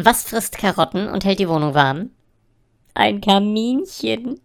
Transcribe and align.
Was 0.00 0.22
frisst 0.22 0.58
Karotten 0.58 1.08
und 1.08 1.24
hält 1.24 1.40
die 1.40 1.48
Wohnung 1.48 1.74
warm? 1.74 2.10
Ein 2.94 3.20
Kaminchen. 3.20 4.40